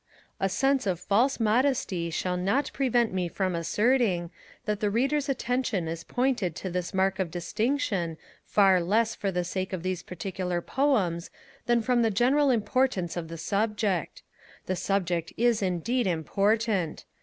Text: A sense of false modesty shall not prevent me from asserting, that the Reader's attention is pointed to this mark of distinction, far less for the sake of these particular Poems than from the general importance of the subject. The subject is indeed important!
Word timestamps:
A 0.39 0.49
sense 0.49 0.87
of 0.87 0.99
false 0.99 1.39
modesty 1.39 2.09
shall 2.09 2.35
not 2.35 2.71
prevent 2.73 3.13
me 3.13 3.27
from 3.27 3.53
asserting, 3.53 4.31
that 4.65 4.79
the 4.79 4.89
Reader's 4.89 5.29
attention 5.29 5.87
is 5.87 6.03
pointed 6.03 6.55
to 6.55 6.71
this 6.71 6.91
mark 6.91 7.19
of 7.19 7.29
distinction, 7.29 8.17
far 8.43 8.81
less 8.81 9.13
for 9.13 9.31
the 9.31 9.43
sake 9.43 9.73
of 9.73 9.83
these 9.83 10.01
particular 10.01 10.59
Poems 10.59 11.29
than 11.67 11.83
from 11.83 12.01
the 12.01 12.09
general 12.09 12.49
importance 12.49 13.15
of 13.15 13.27
the 13.27 13.37
subject. 13.37 14.23
The 14.65 14.75
subject 14.75 15.33
is 15.37 15.61
indeed 15.61 16.07
important! 16.07 17.05